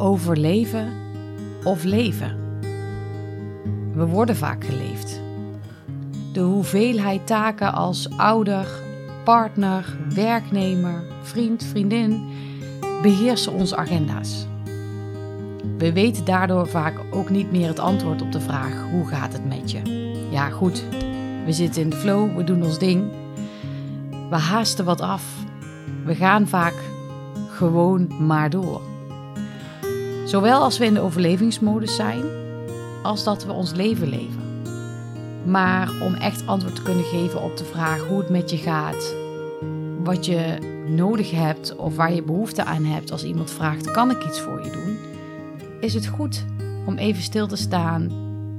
[0.00, 0.92] overleven
[1.64, 2.36] of leven.
[3.94, 5.20] We worden vaak geleefd.
[6.32, 8.66] De hoeveelheid taken als ouder,
[9.24, 12.28] partner, werknemer, vriend, vriendin
[13.02, 14.46] beheersen onze agenda's.
[15.78, 19.48] We weten daardoor vaak ook niet meer het antwoord op de vraag: hoe gaat het
[19.48, 19.80] met je?
[20.30, 20.84] Ja, goed,
[21.44, 23.10] we zitten in de flow, we doen ons ding.
[24.30, 25.24] We haasten wat af.
[26.04, 26.74] We gaan vaak
[27.48, 28.89] gewoon maar door.
[30.30, 32.24] Zowel als we in de overlevingsmodus zijn,
[33.02, 34.62] als dat we ons leven leven.
[35.44, 39.14] Maar om echt antwoord te kunnen geven op de vraag hoe het met je gaat,
[40.04, 44.24] wat je nodig hebt of waar je behoefte aan hebt als iemand vraagt: kan ik
[44.24, 44.98] iets voor je doen?
[45.80, 46.44] Is het goed
[46.86, 48.08] om even stil te staan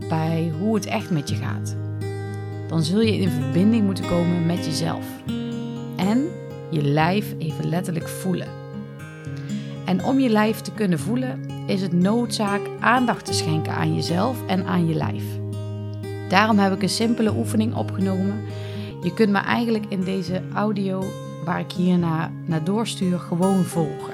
[0.09, 1.75] bij hoe het echt met je gaat.
[2.67, 5.05] Dan zul je in verbinding moeten komen met jezelf
[5.95, 6.27] en
[6.69, 8.47] je lijf even letterlijk voelen.
[9.85, 14.45] En om je lijf te kunnen voelen, is het noodzaak aandacht te schenken aan jezelf
[14.47, 15.23] en aan je lijf.
[16.29, 18.41] Daarom heb ik een simpele oefening opgenomen.
[19.03, 21.03] Je kunt me eigenlijk in deze audio,
[21.45, 24.13] waar ik hierna naar doorstuur, gewoon volgen.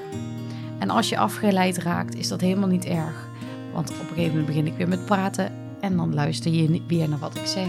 [0.79, 3.27] En als je afgeleid raakt, is dat helemaal niet erg.
[3.73, 7.09] Want op een gegeven moment begin ik weer met praten en dan luister je weer
[7.09, 7.67] naar wat ik zeg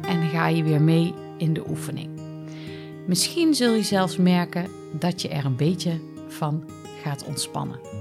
[0.00, 2.08] en ga je weer mee in de oefening.
[3.06, 6.64] Misschien zul je zelfs merken dat je er een beetje van
[7.02, 7.95] gaat ontspannen.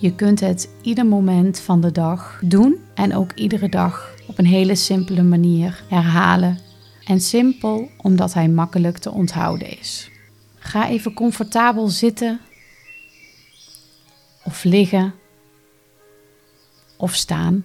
[0.00, 4.46] Je kunt het ieder moment van de dag doen en ook iedere dag op een
[4.46, 6.58] hele simpele manier herhalen.
[7.04, 10.10] En simpel omdat hij makkelijk te onthouden is.
[10.58, 12.40] Ga even comfortabel zitten
[14.44, 15.14] of liggen
[16.96, 17.64] of staan.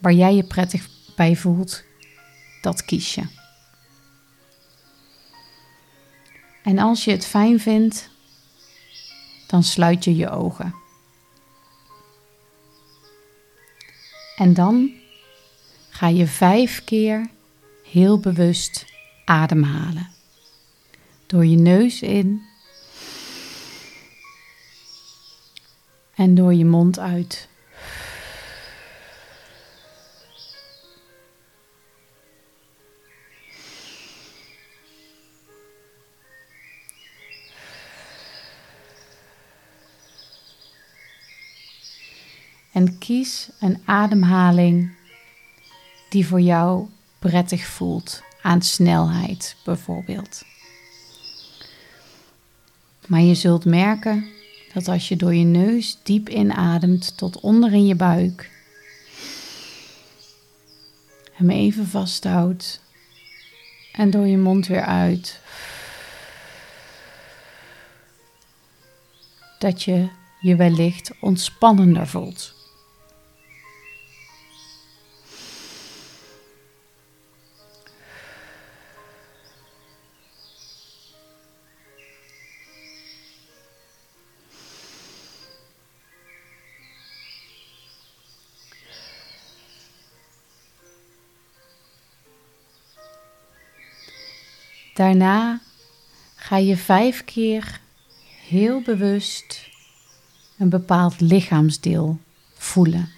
[0.00, 1.84] Waar jij je prettig bij voelt,
[2.60, 3.22] dat kies je.
[6.62, 8.10] En als je het fijn vindt,
[9.46, 10.86] dan sluit je je ogen.
[14.38, 14.90] En dan
[15.88, 17.30] ga je vijf keer
[17.84, 18.86] heel bewust
[19.24, 20.08] ademhalen.
[21.26, 22.42] Door je neus in
[26.14, 27.48] en door je mond uit.
[42.78, 44.90] En kies een ademhaling
[46.10, 50.42] die voor jou prettig voelt, aan snelheid bijvoorbeeld.
[53.06, 54.28] Maar je zult merken
[54.72, 58.50] dat als je door je neus diep inademt tot onder in je buik,
[61.32, 62.80] hem even vasthoudt
[63.92, 65.40] en door je mond weer uit,
[69.58, 70.08] dat je
[70.40, 72.56] je wellicht ontspannender voelt.
[94.98, 95.60] Daarna
[96.34, 97.80] ga je vijf keer
[98.48, 99.70] heel bewust
[100.56, 102.18] een bepaald lichaamsdeel
[102.54, 103.12] voelen.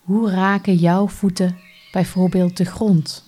[0.00, 1.58] Hoe raken jouw voeten
[1.92, 3.24] bijvoorbeeld de grond?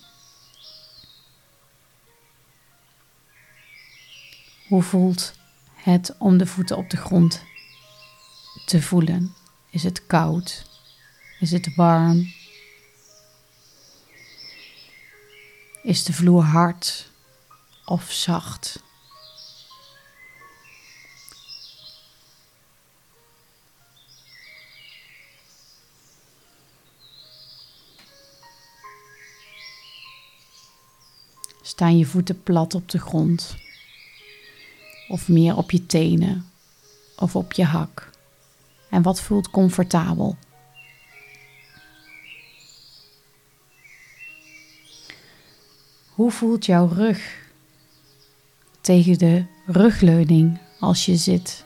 [4.67, 5.33] Hoe voelt
[5.75, 7.43] het om de voeten op de grond
[8.65, 9.35] te voelen?
[9.69, 10.65] Is het koud?
[11.39, 12.33] Is het warm?
[15.85, 17.11] Is de vloer hard
[17.85, 18.83] of zacht?
[31.61, 33.55] Staan je voeten plat op de grond?
[35.07, 36.49] Of meer op je tenen?
[37.15, 38.09] Of op je hak?
[38.89, 40.37] En wat voelt comfortabel?
[46.15, 47.49] Hoe voelt jouw rug
[48.81, 51.65] tegen de rugleuning als je zit?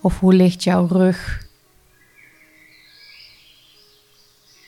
[0.00, 1.46] Of hoe ligt jouw rug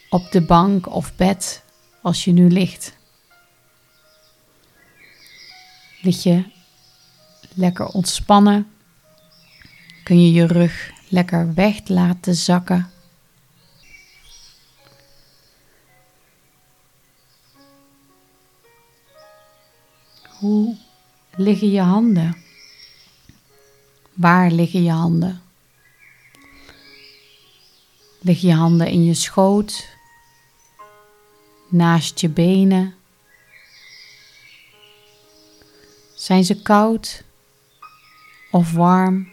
[0.09, 1.63] op de bank of bed
[2.03, 2.97] als je nu ligt?
[6.03, 6.45] Lig je
[7.55, 8.71] lekker ontspannen?
[10.05, 12.92] Kun je je rug lekker weg laten zakken?
[20.43, 20.77] Hoe
[21.37, 22.37] liggen je handen?
[24.13, 25.43] Waar liggen je handen?
[28.21, 29.89] Liggen je handen in je schoot,
[31.69, 32.95] naast je benen?
[36.15, 37.25] Zijn ze koud
[38.51, 39.33] of warm?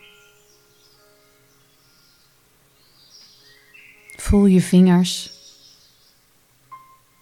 [4.15, 5.31] Voel je vingers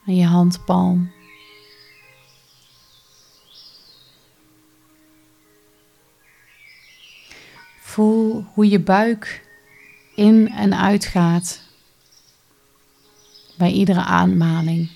[0.05, 1.16] en je handpalm.
[7.97, 9.47] Voel hoe je buik
[10.15, 11.61] in en uit gaat
[13.57, 14.89] bij iedere ademhaling.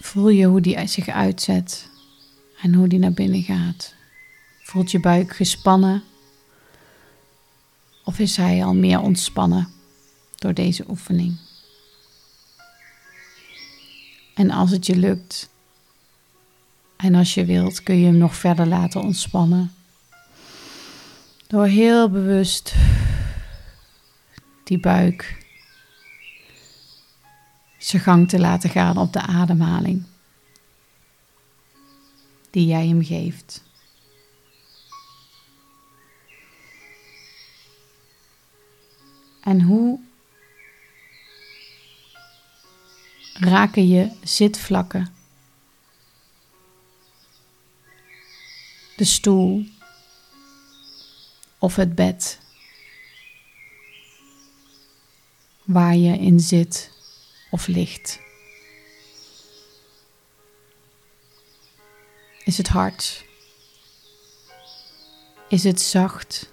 [0.00, 1.88] Voel je hoe die zich uitzet
[2.60, 3.94] en hoe die naar binnen gaat.
[4.62, 6.02] Voelt je buik gespannen
[8.04, 9.68] of is hij al meer ontspannen
[10.36, 11.38] door deze oefening?
[14.34, 15.50] En als het je lukt
[17.02, 19.72] en als je wilt, kun je hem nog verder laten ontspannen.
[21.46, 22.74] Door heel bewust
[24.64, 25.46] die buik
[27.78, 30.04] zijn gang te laten gaan op de ademhaling
[32.50, 33.62] die jij hem geeft.
[39.40, 40.00] En hoe
[43.32, 45.21] raken je zitvlakken,
[49.02, 49.64] de stoel
[51.58, 52.38] of het bed
[55.64, 56.90] waar je in zit
[57.50, 58.20] of ligt?
[62.44, 63.24] Is het hard?
[65.48, 66.52] Is het zacht?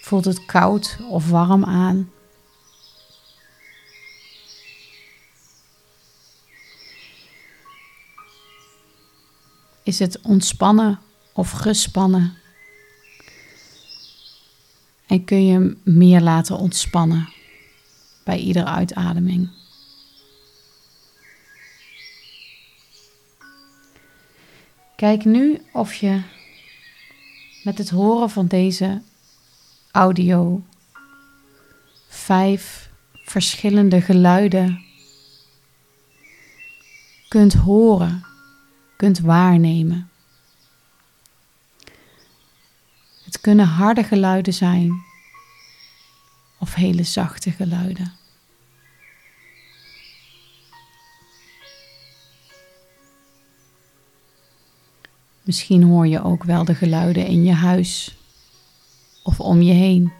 [0.00, 2.12] Voelt het koud of warm aan?
[9.88, 10.98] Is het ontspannen
[11.32, 12.36] of gespannen?
[15.06, 17.28] En kun je hem meer laten ontspannen
[18.24, 19.50] bij iedere uitademing.
[24.96, 26.22] Kijk nu of je
[27.62, 29.02] met het horen van deze
[29.90, 30.62] audio
[32.08, 34.84] vijf verschillende geluiden
[37.28, 38.27] kunt horen,
[38.98, 40.10] kunt waarnemen.
[43.24, 45.02] Het kunnen harde geluiden zijn
[46.58, 48.12] of hele zachte geluiden.
[55.42, 58.16] Misschien hoor je ook wel de geluiden in je huis
[59.22, 60.12] of om je heen.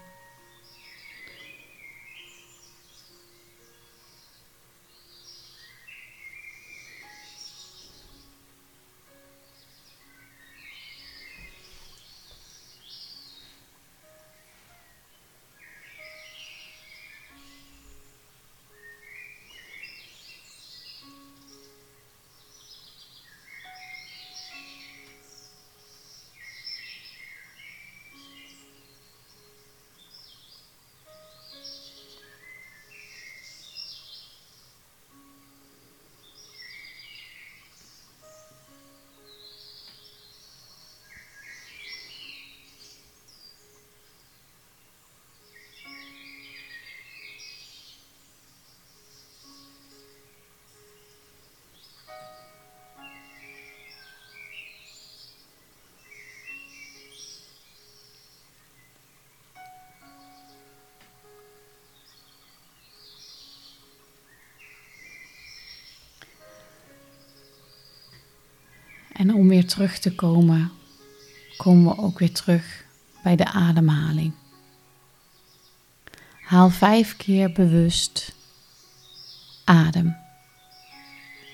[69.28, 70.70] En om weer terug te komen,
[71.56, 72.84] komen we ook weer terug
[73.22, 74.32] bij de ademhaling.
[76.40, 78.34] Haal vijf keer bewust
[79.64, 80.16] adem.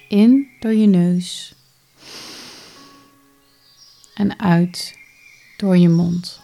[0.09, 1.55] In door je neus
[4.15, 4.99] en uit
[5.57, 6.44] door je mond.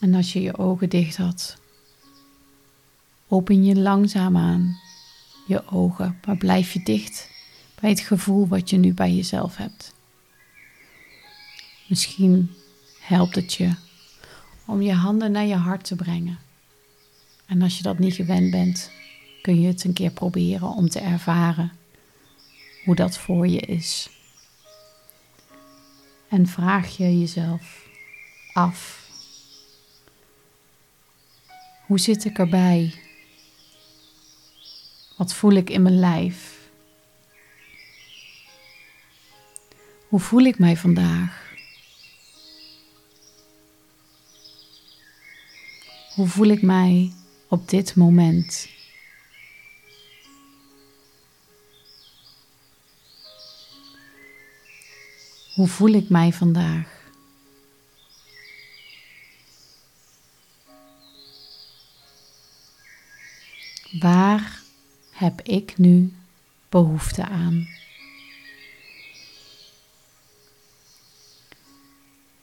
[0.00, 1.56] En als je je ogen dicht had,
[3.28, 4.78] open je langzaamaan
[5.46, 7.30] je ogen, maar blijf je dicht
[7.80, 9.94] bij het gevoel wat je nu bij jezelf hebt.
[11.86, 12.50] Misschien
[13.00, 13.74] helpt het je
[14.64, 16.38] om je handen naar je hart te brengen.
[17.46, 18.90] En als je dat niet gewend bent,
[19.42, 21.72] kun je het een keer proberen om te ervaren
[22.84, 24.10] hoe dat voor je is.
[26.28, 27.88] En vraag je jezelf
[28.52, 29.07] af.
[31.88, 32.94] Hoe zit ik erbij?
[35.16, 36.58] Wat voel ik in mijn lijf?
[40.08, 41.52] Hoe voel ik mij vandaag?
[46.14, 47.12] Hoe voel ik mij
[47.48, 48.68] op dit moment?
[55.54, 56.97] Hoe voel ik mij vandaag?
[64.00, 64.62] Waar
[65.10, 66.12] heb ik nu
[66.68, 67.68] behoefte aan?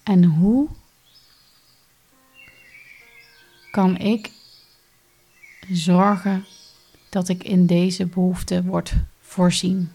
[0.04, 0.70] En hoe
[3.72, 4.32] kan ik
[5.72, 6.46] zorgen
[7.10, 9.92] dat ik in deze behoefte word voorzien?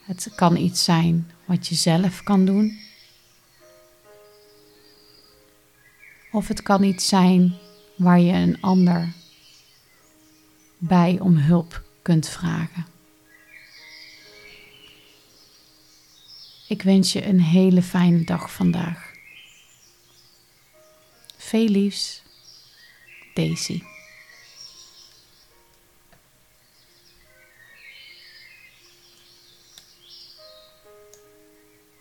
[0.00, 2.78] Het kan iets zijn wat je zelf kan doen.
[6.32, 7.54] Of het kan iets zijn
[7.96, 9.12] waar je een ander
[10.78, 12.86] bij om hulp kunt vragen.
[16.68, 19.12] Ik wens je een hele fijne dag vandaag.
[21.36, 22.22] Veel liefs,
[23.34, 23.82] Daisy.